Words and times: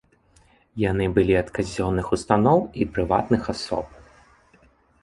Яны 0.83 1.05
былі 1.17 1.35
ад 1.41 1.49
казённых 1.57 2.07
устаноў 2.17 2.59
і 2.81 2.89
прыватных 2.97 3.41
асоб. 3.57 3.85